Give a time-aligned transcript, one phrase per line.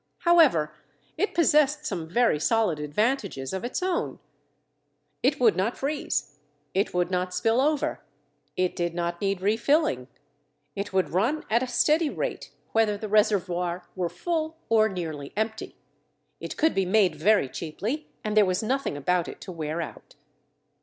[0.21, 0.73] However,
[1.15, 4.17] it possessed some very solid advantages of its own.
[5.21, 6.39] It would not freeze;
[6.73, 8.01] it would not spill over;
[8.57, 10.07] it did not need refilling;
[10.75, 15.75] it would run at a steady rate whether the reservoir were full or nearly empty;
[16.39, 20.15] it could be made very cheaply, and there was nothing about it to wear out.